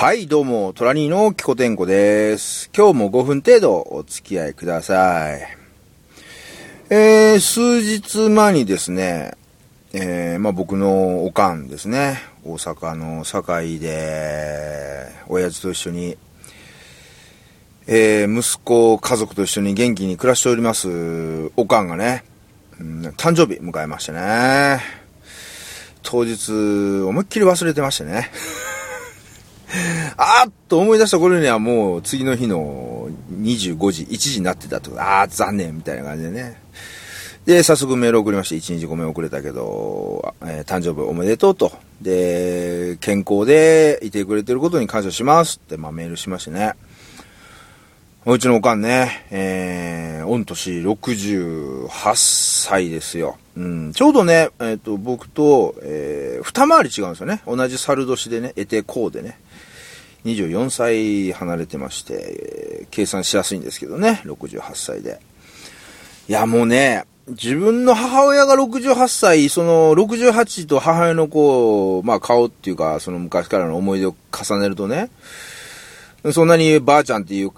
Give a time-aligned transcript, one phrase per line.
[0.00, 2.70] はい、どうも、トラニーのキコテンコです。
[2.74, 5.42] 今日も5分程度お付き合いください。
[6.88, 9.36] えー、数日前にですね、
[9.92, 12.16] えー、まあ僕のおかんですね、
[12.46, 16.16] 大阪の堺で、親父と一緒に、
[17.86, 20.88] えー、息子、家族と一緒に元気に暮らしております、
[21.58, 22.24] おかんがね、
[22.80, 24.80] うん誕生日迎えましたね。
[26.02, 26.52] 当日、
[27.02, 28.30] 思いっきり忘れてましたね。
[30.16, 33.08] あっと思い出した頃にはもう次の日の
[33.40, 34.90] 25時、1時になってたと。
[34.96, 36.60] あー残念みたいな感じでね。
[37.46, 41.72] で、早速メール送りまして、1日ごめん遅れたけど、えー誕生日おめでとうと。
[42.02, 46.74] で、健康でいてくれてることに感謝しますって、まあメールしましてね。
[48.26, 53.38] うちのおかんね、えー、御年68歳ですよ。
[53.56, 57.40] うん、ちょうどね、えっ、と、僕と、えー、二回り違うんですよね。
[57.46, 59.38] 同じ猿年でね、得てこうでね。
[60.24, 65.20] 24歳離れてまして、計算しやすいんですけどね、68歳で。
[66.28, 75.10] いや、もうね、自分の母親が68歳、その68と母親のこう、まあ顔っていうか、その昔からの思い出を重ねるとね、
[76.32, 77.52] そんなにばあちゃんっていう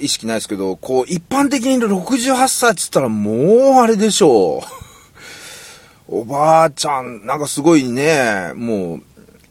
[0.00, 3.34] 意識ないですけど、こう、一般的に68歳って言ったらもう
[3.74, 4.62] あれでしょう。
[6.10, 9.02] おばあちゃん、なんかすごいね、もう、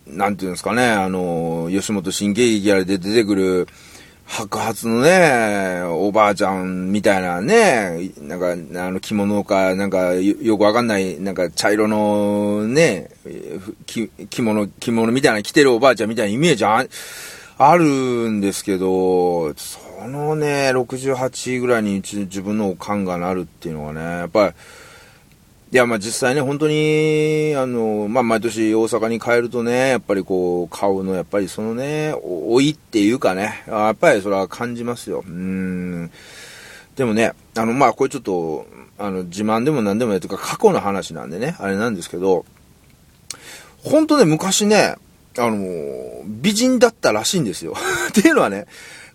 [0.10, 3.68] なんていうんですかね、あの、吉本新喜劇やで出てくる、
[4.28, 13.10] 白髪のね、おばあちゃんみたいなね、なんか、あの着物か、なんかよくわかんない、なんか茶色のね、
[13.86, 14.10] 着
[14.42, 16.86] 物、着物みたいな着てるおばあちゃんみたいなイメージあ
[17.60, 24.54] あるんですけど、そのね、68ぐらいに自分のおかんがなるっていうのはね、やっぱり、
[25.70, 35.26] いや、まあ実際ね、本当に、あの、まあ毎年大阪に帰るとね、やっぱりこう、顔の、やっぱりそのね、老いっていうかね、やっぱりそれは感じますよ。
[35.28, 36.10] うん。
[36.96, 38.66] でもね、あの、まあこれちょっと、
[38.98, 42.46] あの、自慢でも何でもないというか、過去の話なんでね、あれなんですけど、
[43.84, 44.96] 本当ね、昔ね、
[45.38, 47.76] あの、美人だったらしいんですよ。
[48.10, 48.68] っていうのはね、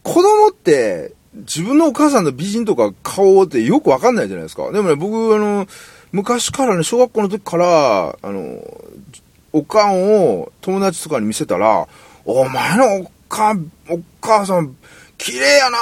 [0.03, 4.71] 子供って、自分のお母さんの美人とか顔ってよくわかんないじゃないですか。
[4.71, 5.67] でもね、僕、あの、
[6.13, 8.63] 昔からね、小学校の時から、あの、
[9.53, 11.89] おかんを友達とかに見せたら、
[12.25, 14.77] お前のおかん、お母さん、
[15.19, 15.79] 綺麗やな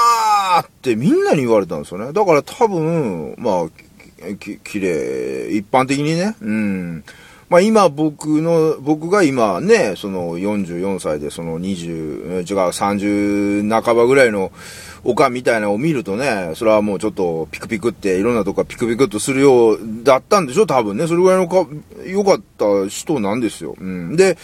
[0.62, 2.12] ーってみんなに言われたんですよね。
[2.12, 7.04] だから多分、まあ、き、綺麗、一般的にね、うん。
[7.48, 14.52] まあ今僕の、僕が今ね、その44歳でその20、違う、30半ばぐらいの
[15.04, 20.66] おかみたいなのを見るとね、それはもうちょっとピクピクっていろんなとこピクピクっとするようだったんでしょ？
[20.66, 21.06] 多分ね。
[21.06, 21.66] それぐらいのか、
[22.06, 23.76] 良かった人なんですよ。
[23.78, 24.16] うん。
[24.16, 24.36] で、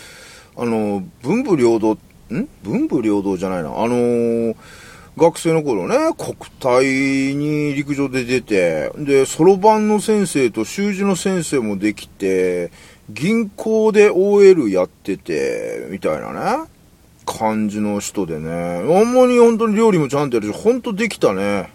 [0.57, 1.99] あの、文武両道、
[2.31, 2.49] ん？
[2.63, 3.69] 文武両道じゃないな。
[3.69, 4.57] あのー
[5.19, 12.71] 学生の頃ね、国体に陸上で出て、で、そろばんの先生と習字の先生もできて、
[13.09, 16.65] 銀行で OL やってて、みたいなね、
[17.37, 21.71] 感じの人でね、あんまり本当に料理もちゃんとやるし、本当できたね。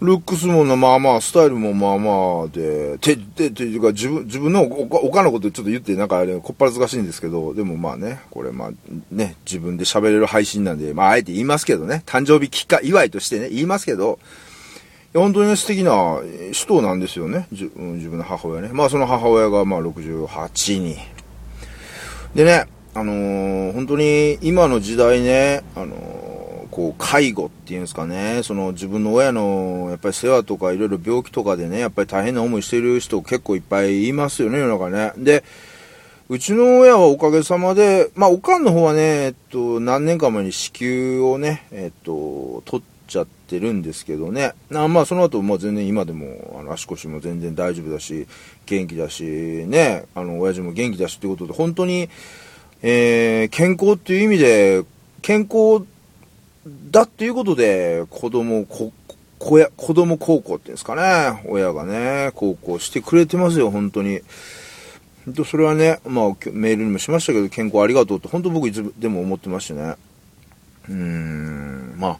[0.00, 8.70] ルックスもな、まあまあ、スタイルもまあまあで、て、て、ていうか、自分、自分のお、おのことちょっと言って、なんかあれ、こっぱらずかしいんですけど、でもまあね、これまあ、
[9.10, 14.18] ね、自分で喋れる配信なんで、まあ、あえて言いますけどね、誕生日期間、祝いとしてね、言いますけど、
[15.14, 16.20] 本当に素敵な
[16.52, 18.70] 人なんですよね、自分の母親ね。
[18.74, 20.98] まあ、その母親がまあ、68に。
[22.34, 35.12] でね、あのー本当に今の時代ね、あのーこう、介護っていうんですかね、その自分の親の、やっぱり世話とかいろいろ病気とかでね、やっぱり大変な思いしてる人結構いっぱいいますよね、世の中ね。
[35.16, 35.44] で、
[36.28, 44.54] うちの親はおかげさまで、まあ、おかんの方はね、えっと、何年か前に子宮をね、えっと、取っちゃってるんですけどね。
[44.74, 48.26] あまあ、その後、まあ、全然今でも、あの、足腰も全然大丈夫だし、
[48.64, 52.08] 元気だし、ね、あの、親父も元気だしってことで、本当に、
[52.82, 54.84] えー、健康っていう意味で、
[55.22, 55.84] 健康
[56.90, 58.92] だっていうことで、子供、こ、
[59.38, 64.20] こや、子供高校っていうんですかね、親がね、高校してくれてますよ、本当に。
[65.24, 69.96] 本当それはね、まあ、メールにもしましたけど、健康ありがとうって、本当僕いつでも思ってましてね。
[70.88, 72.18] うーん、まあ、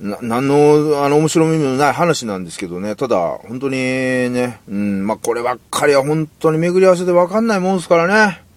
[0.00, 3.16] な、なんの、あの、面白みのない話なんですけどね、ただ、
[3.48, 8.47] 本当にね、うん、まあ、こればっかりは本当に巡り合わせでわかんないもんですからね。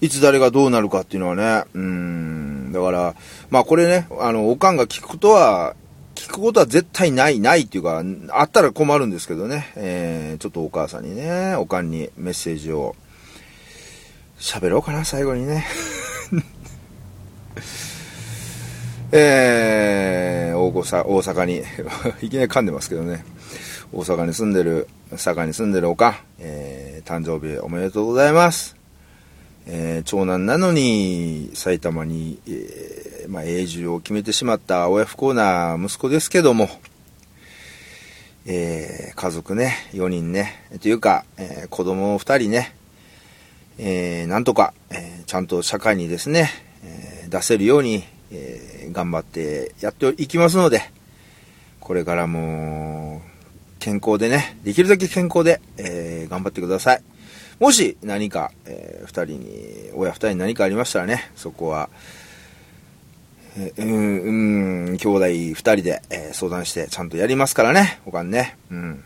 [0.00, 3.14] いつ誰がどうなるかっていうのはね、うん、だから、
[3.50, 5.74] まあこれね、あの、おかんが聞くことは、
[6.14, 12.94] 聞くことは絶対ない、ないっていうか、あったら困るんですけどね、えー、ちょっとお母さんにね、おかんにメッセージを
[14.38, 15.66] 喋ろうかな、最後にね。
[19.10, 21.62] えー、大阪大阪に
[22.20, 23.24] いきなり噛んでますけどね。
[23.92, 28.77] 大阪に住んでる佐賀に住んでるおかんえー、誕生日おめでとうございます。
[29.70, 36.70] えー、長男なのに埼玉に、えー、まあ、永住を決めてしまった親不幸な息子ですけども、
[38.46, 42.74] えー、家族ね、4人ね、というか、えー、子供2人ね、
[43.76, 46.50] えー、なんとか、えちゃんと社会にですね、
[46.82, 50.90] え出せるように、え頑張ってやっていきますので、
[51.78, 53.20] これからも、
[53.78, 57.02] 健康でね、できるだけ健康で、え頑張ってください。
[57.60, 61.90] もし何か、えー、二人に、親二人に何かありましたらね、そこは、
[63.56, 68.56] えー、うん、うん、兄弟二人で、えー、相談してちゃんとやりますからね、他にね。
[68.70, 69.04] うん。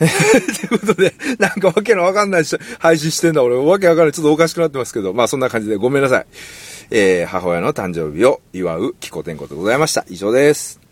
[0.00, 3.42] ということで、なんかわけのわかんないし、配信してんだ。
[3.42, 4.12] 俺、わけわかんない。
[4.12, 6.26] ちょっとおかしくなってますけど、まあそんな感じでごめんなさい。
[6.90, 10.04] えー、母親の誕生日を祝う、キコテンコでございました。
[10.08, 10.89] 以上です。